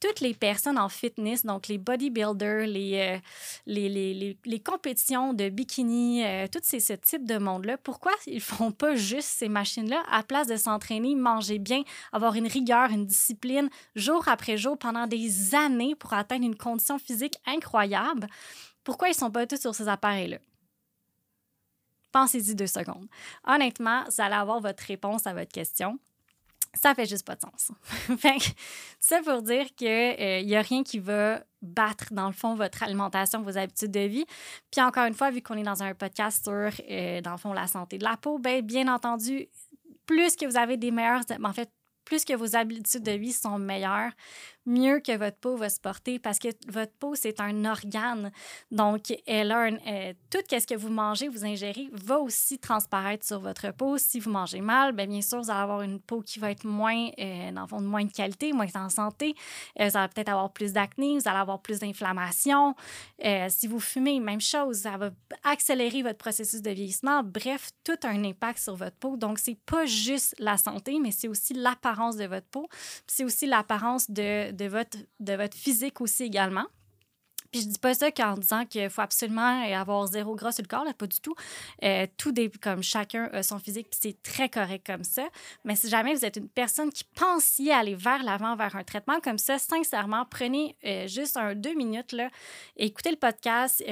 toutes 0.00 0.20
les 0.20 0.34
personnes 0.34 0.78
en 0.78 0.88
fitness, 0.88 1.44
donc 1.44 1.68
les 1.68 1.78
bodybuilders, 1.78 2.66
les, 2.66 3.16
euh, 3.16 3.18
les, 3.66 3.88
les, 3.88 4.38
les, 4.44 4.60
compétitions 4.60 5.32
de 5.32 5.48
bikini, 5.48 6.24
euh, 6.24 6.46
tout 6.48 6.60
ces, 6.62 6.80
ce 6.80 6.92
type 6.92 7.26
de 7.26 7.38
monde-là, 7.38 7.78
pourquoi 7.78 8.12
ils 8.26 8.40
font 8.40 8.72
pas 8.72 8.94
juste 8.94 9.28
ces 9.28 9.48
machines-là 9.48 10.02
à 10.10 10.22
place 10.22 10.48
de 10.48 10.56
s'entraîner, 10.56 11.14
manger 11.14 11.58
bien, 11.58 11.82
avoir 12.12 12.34
une 12.34 12.46
rigueur, 12.46 12.90
une 12.90 13.06
discipline 13.06 13.70
jour 13.94 14.28
après 14.28 14.56
jour 14.56 14.78
pendant 14.78 15.06
des 15.06 15.54
années 15.54 15.94
pour 15.94 16.12
atteindre 16.12 16.44
une 16.44 16.56
condition 16.56 16.98
physique 16.98 17.38
incroyable? 17.46 18.26
Pourquoi 18.84 19.08
ils 19.08 19.14
sont 19.14 19.30
pas 19.30 19.46
tous 19.46 19.60
sur 19.60 19.74
ces 19.74 19.88
appareils-là? 19.88 20.38
Pensez-y 22.16 22.54
deux 22.54 22.66
secondes. 22.66 23.06
Honnêtement, 23.46 24.04
vous 24.04 24.22
allez 24.22 24.36
avoir 24.36 24.58
votre 24.58 24.82
réponse 24.84 25.26
à 25.26 25.34
votre 25.34 25.52
question. 25.52 25.98
Ça 26.72 26.94
fait 26.94 27.04
juste 27.04 27.26
pas 27.26 27.36
de 27.36 27.42
sens. 27.42 27.72
ça 28.98 29.20
pour 29.20 29.42
dire 29.42 29.66
qu'il 29.76 29.86
n'y 29.86 30.54
euh, 30.54 30.58
a 30.58 30.62
rien 30.62 30.82
qui 30.82 30.98
va 30.98 31.44
battre, 31.60 32.06
dans 32.12 32.28
le 32.28 32.32
fond, 32.32 32.54
votre 32.54 32.82
alimentation, 32.82 33.42
vos 33.42 33.58
habitudes 33.58 33.90
de 33.90 34.00
vie. 34.00 34.24
Puis 34.70 34.80
encore 34.80 35.04
une 35.04 35.12
fois, 35.12 35.30
vu 35.30 35.42
qu'on 35.42 35.58
est 35.58 35.62
dans 35.62 35.82
un 35.82 35.92
podcast 35.92 36.42
sur, 36.42 36.70
euh, 36.88 37.20
dans 37.20 37.32
le 37.32 37.36
fond, 37.36 37.52
la 37.52 37.66
santé 37.66 37.98
de 37.98 38.04
la 38.04 38.16
peau, 38.16 38.38
bien, 38.38 38.62
bien 38.62 38.88
entendu, 38.88 39.48
plus 40.06 40.36
que 40.36 40.46
vous 40.46 40.56
avez 40.56 40.78
des 40.78 40.92
meilleurs, 40.92 41.20
en 41.44 41.52
fait, 41.52 41.70
plus 42.06 42.24
que 42.24 42.32
vos 42.32 42.56
habitudes 42.56 43.02
de 43.02 43.12
vie 43.12 43.34
sont 43.34 43.58
meilleures, 43.58 44.12
mieux 44.66 45.00
que 45.00 45.16
votre 45.16 45.36
peau 45.38 45.56
va 45.56 45.68
se 45.68 45.80
porter 45.80 46.18
parce 46.18 46.38
que 46.38 46.48
votre 46.68 46.92
peau, 46.92 47.14
c'est 47.14 47.40
un 47.40 47.64
organe. 47.64 48.30
Donc, 48.70 49.14
elle 49.26 49.52
a 49.52 49.66
euh, 49.66 50.12
tout 50.30 50.38
ce 50.50 50.66
que 50.66 50.74
vous 50.74 50.90
mangez, 50.90 51.28
vous 51.28 51.44
ingérez, 51.44 51.88
va 51.92 52.18
aussi 52.18 52.58
transparaître 52.58 53.24
sur 53.24 53.40
votre 53.40 53.72
peau. 53.72 53.98
Si 53.98 54.20
vous 54.20 54.30
mangez 54.30 54.60
mal, 54.60 54.92
bien, 54.92 55.06
bien 55.06 55.22
sûr, 55.22 55.40
vous 55.40 55.50
allez 55.50 55.60
avoir 55.60 55.82
une 55.82 56.00
peau 56.00 56.20
qui 56.20 56.38
va 56.38 56.50
être 56.50 56.64
moins, 56.64 57.08
euh, 57.18 57.52
dans 57.52 57.62
le 57.62 57.66
fond, 57.66 57.80
de 57.80 57.86
moins 57.86 58.04
de 58.04 58.12
qualité, 58.12 58.52
moins 58.52 58.66
en 58.74 58.88
santé. 58.88 59.34
Euh, 59.80 59.88
vous 59.88 59.96
allez 59.96 60.08
peut-être 60.08 60.28
avoir 60.28 60.52
plus 60.52 60.72
d'acné, 60.72 61.18
vous 61.18 61.28
allez 61.28 61.38
avoir 61.38 61.60
plus 61.60 61.78
d'inflammation. 61.78 62.74
si 63.48 63.66
vous 63.66 63.80
fumez, 63.80 64.20
même 64.20 64.40
chose, 64.40 64.78
ça 64.78 64.96
va 64.96 65.10
accélérer 65.44 66.02
votre 66.02 66.18
processus 66.18 66.60
de 66.62 66.70
vieillissement. 66.70 67.22
Bref, 67.22 67.70
tout 67.84 67.98
un 68.04 68.24
impact 68.24 68.58
sur 68.58 68.74
votre 68.74 68.96
peau. 68.96 69.16
Donc, 69.16 69.38
c'est 69.38 69.58
pas 69.66 69.86
juste 69.86 70.34
la 70.38 70.56
santé, 70.56 70.98
mais 71.00 71.10
c'est 71.10 71.28
aussi 71.28 71.54
l'apparence 71.54 72.16
de 72.16 72.24
votre 72.24 72.46
peau. 72.46 72.68
C'est 73.06 73.24
aussi 73.24 73.46
l'apparence 73.46 74.10
de, 74.10 74.52
de, 74.56 74.66
votre, 74.66 74.98
de 75.20 75.34
votre 75.34 75.56
physique 75.56 76.00
aussi 76.00 76.24
également. 76.24 76.66
Puis 77.50 77.62
je 77.62 77.68
dis 77.68 77.78
pas 77.78 77.94
ça 77.94 78.10
qu'en 78.10 78.34
disant 78.34 78.64
qu'il 78.64 78.90
faut 78.90 79.02
absolument 79.02 79.62
avoir 79.62 80.06
zéro 80.06 80.34
gras 80.34 80.52
sur 80.52 80.62
le 80.62 80.68
corps, 80.68 80.84
là, 80.84 80.92
pas 80.92 81.06
du 81.06 81.20
tout. 81.20 81.34
Euh, 81.84 82.06
tout 82.16 82.32
des, 82.32 82.50
comme 82.50 82.82
chacun 82.82 83.30
a 83.32 83.42
son 83.42 83.58
physique, 83.58 83.88
puis 83.90 83.98
c'est 84.02 84.22
très 84.22 84.48
correct 84.48 84.84
comme 84.84 85.04
ça. 85.04 85.28
Mais 85.64 85.76
si 85.76 85.88
jamais 85.88 86.14
vous 86.14 86.24
êtes 86.24 86.36
une 86.36 86.48
personne 86.48 86.90
qui 86.90 87.04
pense 87.04 87.58
y 87.58 87.70
aller 87.70 87.94
vers 87.94 88.22
l'avant, 88.22 88.56
vers 88.56 88.76
un 88.76 88.84
traitement 88.84 89.20
comme 89.20 89.38
ça, 89.38 89.58
sincèrement, 89.58 90.24
prenez 90.28 90.76
euh, 90.84 91.06
juste 91.06 91.36
un 91.36 91.54
deux 91.54 91.74
minutes, 91.74 92.12
là, 92.12 92.30
écoutez 92.76 93.10
le 93.10 93.16
podcast, 93.16 93.82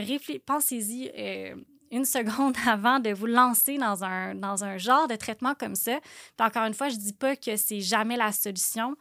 pensez-y. 0.46 1.10
Euh, 1.16 1.54
une 1.94 2.04
seconde 2.04 2.56
avant 2.66 2.98
de 2.98 3.10
vous 3.10 3.26
lancer 3.26 3.78
dans 3.78 4.04
un, 4.04 4.34
dans 4.34 4.64
un 4.64 4.78
genre 4.78 5.08
de 5.08 5.16
traitement 5.16 5.54
comme 5.54 5.74
ça. 5.74 6.00
Encore 6.40 6.64
une 6.64 6.74
fois, 6.74 6.88
je 6.88 6.96
ne 6.96 7.00
dis 7.00 7.12
pas 7.12 7.36
que 7.36 7.56
c'est 7.56 7.80
jamais 7.80 8.16
la 8.16 8.32
solution. 8.32 8.96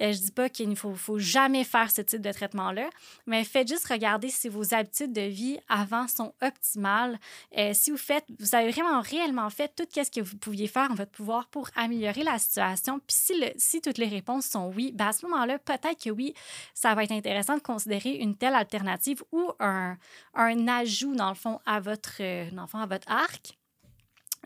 Euh, 0.00 0.12
je 0.12 0.18
ne 0.18 0.24
dis 0.24 0.32
pas 0.32 0.48
qu'il 0.48 0.68
ne 0.68 0.74
faut, 0.74 0.94
faut, 0.94 1.18
jamais 1.18 1.64
faire 1.64 1.90
ce 1.90 2.02
type 2.02 2.20
de 2.20 2.30
traitement-là, 2.30 2.88
mais 3.26 3.44
faites 3.44 3.68
juste 3.68 3.86
regarder 3.88 4.28
si 4.28 4.48
vos 4.48 4.74
habitudes 4.74 5.12
de 5.12 5.22
vie 5.22 5.58
avant 5.68 6.06
sont 6.06 6.34
optimales. 6.42 7.18
Euh, 7.56 7.72
si 7.72 7.90
vous 7.90 7.96
faites, 7.96 8.24
vous 8.38 8.54
avez 8.54 8.70
vraiment 8.70 9.00
réellement 9.00 9.48
fait 9.48 9.72
tout 9.74 9.86
ce 9.94 10.10
que 10.10 10.20
vous 10.20 10.36
pouviez 10.36 10.66
faire 10.66 10.90
en 10.90 10.94
votre 10.94 11.10
pouvoir 11.10 11.46
pour 11.48 11.70
améliorer 11.76 12.22
la 12.24 12.38
situation. 12.38 12.98
Puis 12.98 13.16
si, 13.16 13.40
le, 13.40 13.48
si 13.56 13.80
toutes 13.80 13.98
les 13.98 14.08
réponses 14.08 14.46
sont 14.46 14.70
oui, 14.74 14.92
ben 14.94 15.08
à 15.08 15.12
ce 15.12 15.26
moment-là, 15.26 15.58
peut-être 15.58 16.04
que 16.04 16.10
oui, 16.10 16.34
ça 16.74 16.94
va 16.94 17.04
être 17.04 17.12
intéressant 17.12 17.56
de 17.56 17.62
considérer 17.62 18.16
une 18.16 18.36
telle 18.36 18.54
alternative 18.54 19.22
ou 19.32 19.50
un, 19.60 19.96
un 20.34 20.68
ajout, 20.68 21.14
dans 21.14 21.30
le 21.30 21.34
fond, 21.34 21.58
à 21.64 21.80
votre, 21.80 22.20
le 22.44 22.66
fond, 22.66 22.78
à 22.78 22.86
votre 22.86 23.10
arc. 23.10 23.58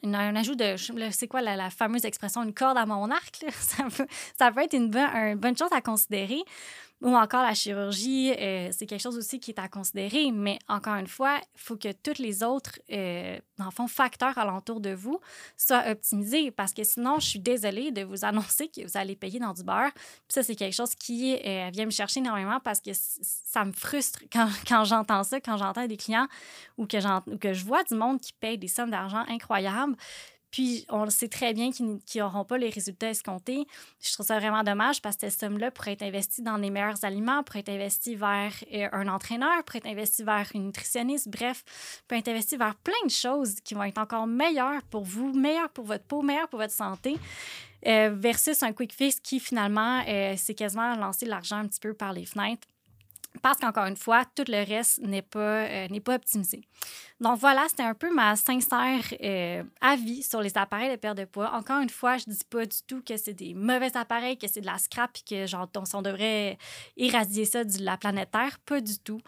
Un 0.03 0.35
ajout 0.35 0.55
de, 0.55 0.77
c'est 1.11 1.29
quoi 1.29 1.43
la, 1.43 1.69
fameuse 1.69 2.05
expression, 2.07 2.43
une 2.43 2.55
corde 2.55 2.79
à 2.79 2.87
mon 2.87 3.11
arc, 3.11 3.45
Ça, 3.53 3.85
peut, 3.95 4.07
ça 4.39 4.51
peut 4.51 4.63
être 4.63 4.75
une 4.75 4.89
bonne 5.37 5.57
chose 5.57 5.69
à 5.73 5.81
considérer 5.83 6.43
ou 7.03 7.17
encore 7.17 7.43
la 7.43 7.55
chirurgie, 7.55 8.33
euh, 8.33 8.69
c'est 8.73 8.87
quelque 8.87 9.01
chose 9.01 9.17
aussi 9.17 9.41
qui 9.41 9.53
est 9.53 9.59
à 9.59 9.69
considérer, 9.69 10.31
mais 10.33 10.59
encore 10.69 10.97
une 10.97 11.07
fois, 11.07 11.39
il 11.55 11.61
faut 11.61 11.77
que 11.77 11.93
tous 11.93 12.21
les 12.21 12.43
autres, 12.43 12.79
euh, 12.93 13.39
facteurs 13.89 14.37
alentour 14.37 14.81
de 14.81 14.91
vous 14.91 15.21
soient 15.57 15.85
optimisés 15.89 16.51
parce 16.51 16.75
que 16.75 16.85
sinon, 16.85 17.19
je 17.19 17.27
suis 17.27 17.39
désolée 17.39 17.91
de 17.91 18.03
vous 18.03 18.25
annoncer 18.25 18.69
que 18.69 18.83
vous 18.83 18.97
allez 18.97 19.17
payer 19.17 19.39
dans 19.39 19.53
du 19.53 19.63
beurre. 19.63 19.91
Ça, 20.29 20.43
c'est 20.43 20.55
quelque 20.55 20.75
chose 20.75 20.95
qui 20.95 21.37
euh, 21.45 21.71
vient 21.73 21.87
me 21.87 21.91
chercher 21.91 22.21
énormément 22.21 22.61
parce 22.61 22.81
que 22.81 22.91
ça 22.93 23.65
me 23.65 23.73
frustre 23.73 24.21
quand, 24.33 24.49
quand 24.69 24.85
j'entends 24.85 25.25
ça, 25.25 25.41
quand 25.41 25.57
j'entends 25.57 25.87
des 25.87 25.97
clients 25.97 26.29
ou 26.77 26.87
que, 26.87 26.99
ou 27.31 27.39
que 27.39 27.53
je 27.53 27.65
vois 27.65 27.83
du 27.85 27.95
monde 27.95 28.21
qui 28.21 28.33
paye 28.35 28.59
des 28.59 28.69
sommes 28.69 28.91
d'argent 28.91 29.25
incroyables. 29.29 29.97
Puis, 30.51 30.85
on 30.89 31.05
le 31.05 31.11
sait 31.11 31.29
très 31.29 31.53
bien 31.55 31.71
qu'ils 31.71 32.01
n'auront 32.17 32.45
pas 32.45 32.59
les 32.59 32.71
résultats 32.71 33.11
escomptés. 33.11 33.67
Je 34.01 34.13
trouve 34.13 34.27
ça 34.27 34.39
vraiment 34.39 34.63
dommage 34.63 35.01
parce 35.01 35.17
que 35.17 35.29
cette 35.29 35.39
somme-là 35.39 35.71
pourrait 35.71 35.93
être 35.93 36.03
investie 36.03 36.43
dans 36.43 36.57
les 36.57 36.71
meilleurs 36.71 37.05
aliments, 37.05 37.43
pourrait 37.43 37.61
être 37.61 37.69
investie 37.71 38.17
vers 38.17 38.53
euh, 38.73 38.89
un 38.93 39.09
entraîneur, 39.09 39.63
pourrait 39.65 39.79
être 39.79 39.87
investie 39.87 40.23
vers 40.23 40.49
une 40.55 40.67
nutritionniste, 40.67 41.29
bref, 41.29 41.65
peut 42.09 42.17
être 42.17 42.29
investie 42.29 42.57
vers 42.57 42.75
plein 42.77 43.05
de 43.05 43.11
choses 43.11 43.57
qui 43.61 43.75
vont 43.75 43.85
être 43.85 43.99
encore 43.99 44.27
meilleures 44.27 44.83
pour 44.91 45.05
vous, 45.05 45.33
meilleures 45.33 45.71
pour 45.71 45.85
votre 45.85 46.05
peau, 46.05 46.23
meilleures 46.23 46.49
pour 46.49 46.59
votre 46.59 46.75
santé. 46.75 47.17
Euh, 47.87 48.11
versus 48.13 48.63
un 48.63 48.73
quick 48.73 48.93
fix 48.93 49.21
qui 49.21 49.41
finalement, 49.41 50.03
euh, 50.07 50.35
c'est 50.37 50.55
quasiment 50.55 50.95
lancer 50.97 51.25
l'argent 51.25 51.57
un 51.57 51.67
petit 51.67 51.81
peu 51.81 51.95
par 51.95 52.13
les 52.13 52.27
fenêtres 52.27 52.69
parce 53.43 53.59
qu'encore 53.59 53.87
une 53.87 53.97
fois, 53.97 54.25
tout 54.35 54.45
le 54.49 54.65
reste 54.67 55.01
n'est 55.01 55.23
pas, 55.23 55.39
euh, 55.39 55.89
n'est 55.89 56.01
pas 56.01 56.17
optimisé. 56.17 56.63
Donc 57.21 57.39
voilà, 57.39 57.67
c'était 57.69 57.83
un 57.83 57.95
peu 57.95 58.13
ma 58.13 58.35
sincère 58.35 59.03
euh, 59.23 59.63
avis 59.81 60.23
sur 60.23 60.41
les 60.41 60.57
appareils 60.57 60.91
de 60.91 60.97
perte 60.97 61.19
de 61.19 61.27
poids. 61.27 61.53
Encore 61.55 61.81
une 61.81 61.91
fois, 61.91 62.17
je 62.17 62.25
ne 62.29 62.35
dis 62.35 62.45
pas 62.49 62.65
du 62.65 62.79
tout 62.87 63.03
que 63.03 63.17
c'est 63.17 63.35
des 63.35 63.55
mauvais 63.55 63.95
appareils, 63.97 64.37
que 64.37 64.47
c'est 64.49 64.63
de 64.63 64.67
la 64.67 64.79
scrap 64.79 65.11
et 65.17 65.35
que 65.35 65.47
genre, 65.47 65.69
on, 65.95 66.03
devrait 66.03 66.59
éradier 66.97 67.45
ça 67.45 67.63
de 67.63 67.85
la 67.85 67.97
planète 67.97 68.31
Terre. 68.31 68.59
Pas 68.65 68.81
du 68.81 68.99
tout. 68.99 69.21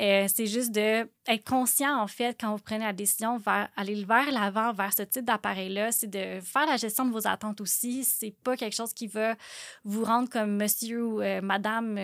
Euh, 0.00 0.26
c'est 0.34 0.46
juste 0.46 0.72
de 0.72 1.08
être 1.26 1.44
conscient, 1.44 1.98
en 1.98 2.06
fait, 2.06 2.36
quand 2.38 2.52
vous 2.52 2.62
prenez 2.62 2.84
la 2.84 2.92
décision 2.92 3.38
vers 3.38 3.68
aller 3.76 4.04
vers 4.04 4.30
l'avant, 4.30 4.72
vers 4.72 4.92
ce 4.92 5.02
type 5.02 5.24
d'appareil-là, 5.24 5.92
c'est 5.92 6.10
de 6.10 6.40
faire 6.40 6.66
la 6.66 6.76
gestion 6.76 7.04
de 7.04 7.12
vos 7.12 7.26
attentes 7.26 7.60
aussi. 7.60 8.04
C'est 8.04 8.34
pas 8.42 8.56
quelque 8.56 8.74
chose 8.74 8.92
qui 8.92 9.06
va 9.06 9.34
vous 9.84 10.04
rendre 10.04 10.28
comme 10.28 10.56
monsieur 10.56 11.04
ou 11.04 11.22
madame 11.42 11.98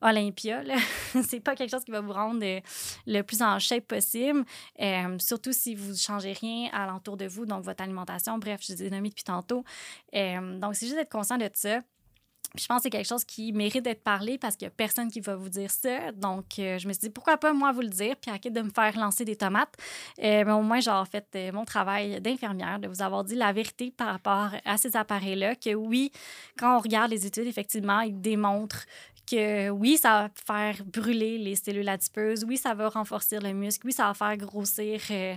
Olympia. 0.00 0.62
c'est 1.22 1.40
pas 1.40 1.54
quelque 1.54 1.70
chose 1.70 1.84
qui 1.84 1.90
va 1.90 2.00
vous 2.00 2.12
rendre 2.12 2.40
euh, 2.44 2.60
le 3.06 3.22
plus 3.22 3.42
en 3.42 3.58
shape 3.58 3.86
possible, 3.86 4.44
euh, 4.80 5.16
surtout 5.18 5.52
si 5.52 5.74
vous 5.74 5.90
ne 5.90 5.96
changez 5.96 6.32
rien 6.32 6.70
alentour 6.72 7.16
de 7.16 7.26
vous, 7.26 7.46
donc 7.46 7.64
votre 7.64 7.82
alimentation. 7.82 8.38
Bref, 8.38 8.60
je 8.66 8.74
vous 8.74 8.82
ai 8.82 8.90
nommé 8.90 9.08
depuis 9.08 9.24
tantôt. 9.24 9.64
Euh, 10.14 10.58
donc, 10.58 10.74
c'est 10.74 10.86
juste 10.86 10.98
d'être 10.98 11.10
conscient 11.10 11.36
de 11.36 11.48
ça. 11.54 11.80
je 12.56 12.66
pense 12.66 12.78
que 12.78 12.82
c'est 12.84 12.90
quelque 12.90 13.08
chose 13.08 13.24
qui 13.24 13.52
mérite 13.52 13.84
d'être 13.84 14.02
parlé 14.02 14.38
parce 14.38 14.56
qu'il 14.56 14.66
n'y 14.66 14.72
a 14.72 14.74
personne 14.76 15.10
qui 15.10 15.20
va 15.20 15.36
vous 15.36 15.48
dire 15.48 15.70
ça. 15.70 16.12
Donc, 16.12 16.44
je 16.56 16.88
me 16.88 16.92
suis 16.92 17.00
dit, 17.00 17.10
pourquoi 17.10 17.36
pas 17.36 17.52
moi 17.52 17.72
vous 17.72 17.82
le 17.82 17.88
dire, 17.88 18.16
puis 18.16 18.30
à 18.30 18.38
de 18.38 18.62
me 18.62 18.70
faire 18.70 18.98
lancer 18.98 19.24
des 19.24 19.36
tomates. 19.36 19.74
mais 20.18 20.50
au 20.50 20.62
moins, 20.62 20.80
j'ai 20.80 20.90
fait 21.10 21.52
mon 21.52 21.64
travail 21.64 22.20
d'infirmière, 22.20 22.78
de 22.78 22.88
vous 22.88 23.02
avoir 23.02 23.24
dit 23.24 23.34
la 23.34 23.52
vérité 23.52 23.90
par 23.90 24.08
rapport 24.08 24.50
à 24.64 24.76
ces 24.78 24.96
appareils-là, 24.96 25.56
que 25.56 25.74
oui, 25.74 26.10
quand 26.58 26.76
on 26.76 26.80
regarde 26.80 27.10
les 27.10 27.26
études, 27.26 27.46
effectivement, 27.46 28.00
ils 28.00 28.18
démontrent 28.18 28.86
que 29.28 29.70
oui, 29.70 29.98
ça 29.98 30.22
va 30.22 30.30
faire 30.34 30.84
brûler 30.84 31.38
les 31.38 31.56
cellules 31.56 31.88
adipeuses, 31.88 32.44
oui, 32.44 32.56
ça 32.56 32.74
va 32.74 32.88
renforcer 32.88 33.38
le 33.38 33.52
muscle, 33.52 33.86
oui, 33.86 33.92
ça 33.92 34.06
va 34.06 34.14
faire 34.14 34.36
grossir 34.36 35.00
euh, 35.10 35.34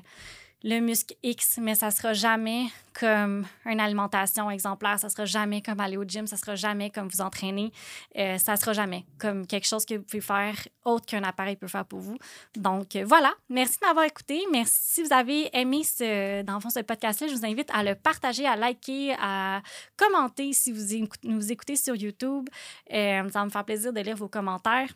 le 0.63 0.79
muscle 0.79 1.15
X, 1.23 1.57
mais 1.59 1.75
ça 1.75 1.89
sera 1.89 2.13
jamais 2.13 2.67
comme 2.99 3.47
une 3.65 3.79
alimentation 3.79 4.51
exemplaire, 4.51 4.99
ça 4.99 5.09
sera 5.09 5.25
jamais 5.25 5.61
comme 5.61 5.79
aller 5.79 5.97
au 5.97 6.03
gym, 6.03 6.27
ça 6.27 6.37
sera 6.37 6.55
jamais 6.55 6.89
comme 6.89 7.07
vous 7.07 7.21
entraîner, 7.21 7.71
euh, 8.17 8.37
ça 8.37 8.57
sera 8.57 8.73
jamais 8.73 9.05
comme 9.17 9.47
quelque 9.47 9.65
chose 9.65 9.85
que 9.85 9.95
vous 9.95 10.03
pouvez 10.03 10.21
faire 10.21 10.55
autre 10.83 11.05
qu'un 11.05 11.23
appareil 11.23 11.55
peut 11.55 11.67
faire 11.67 11.85
pour 11.85 11.99
vous. 11.99 12.17
Donc 12.55 12.95
euh, 12.95 13.03
voilà, 13.05 13.33
merci 13.49 13.79
de 13.81 13.87
m'avoir 13.87 14.05
écouté. 14.05 14.41
Merci 14.51 14.77
si 14.81 15.03
vous 15.03 15.13
avez 15.13 15.49
aimé 15.57 15.83
ce, 15.83 16.43
dans 16.43 16.55
le 16.55 16.59
fond, 16.59 16.69
ce 16.69 16.81
podcast-là, 16.81 17.27
je 17.27 17.33
vous 17.33 17.45
invite 17.45 17.69
à 17.73 17.83
le 17.83 17.95
partager, 17.95 18.45
à 18.45 18.55
liker, 18.55 19.15
à 19.19 19.61
commenter 19.97 20.53
si 20.53 20.71
vous 20.71 21.07
nous 21.23 21.51
écoutez 21.51 21.75
sur 21.75 21.95
YouTube. 21.95 22.47
Euh, 22.93 23.29
ça 23.29 23.39
va 23.39 23.45
me 23.45 23.49
faire 23.49 23.65
plaisir 23.65 23.93
de 23.93 24.01
lire 24.01 24.15
vos 24.15 24.27
commentaires. 24.27 24.89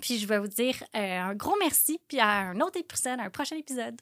Puis 0.00 0.18
je 0.18 0.26
vais 0.26 0.38
vous 0.38 0.48
dire 0.48 0.76
un 0.92 1.34
gros 1.34 1.56
merci, 1.58 1.98
puis 2.06 2.20
à 2.20 2.28
un 2.28 2.60
autre 2.60 2.78
épisode, 2.78 3.18
un 3.18 3.30
prochain 3.30 3.56
épisode. 3.56 3.96